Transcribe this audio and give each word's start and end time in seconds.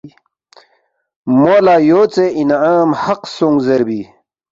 مو 1.39 1.53
لہ 1.65 1.75
یوژے 1.89 2.25
اِنعام 2.39 2.89
حق 3.03 3.21
سونگ 3.35 3.57
زیربی 3.65 4.01